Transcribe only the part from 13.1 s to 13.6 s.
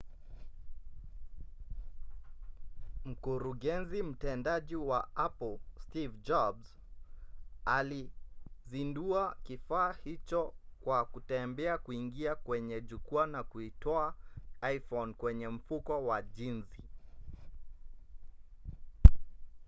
na